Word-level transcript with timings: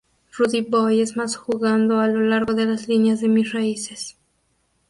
Rude 0.35 0.63
Boy 0.67 0.99
es 1.03 1.15
más 1.15 1.35
jugando 1.35 1.99
a 1.99 2.07
lo 2.07 2.21
largo 2.21 2.55
de 2.55 2.65
las 2.65 2.87
líneas 2.87 3.21
de 3.21 3.27
mis 3.27 3.53
raíces. 3.53 4.17